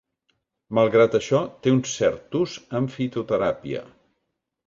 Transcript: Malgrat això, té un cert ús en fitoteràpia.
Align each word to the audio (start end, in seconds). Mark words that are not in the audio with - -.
Malgrat 0.77 1.17
això, 1.19 1.41
té 1.67 1.73
un 1.75 1.83
cert 1.91 2.39
ús 2.41 2.57
en 2.79 2.89
fitoteràpia. 2.97 3.87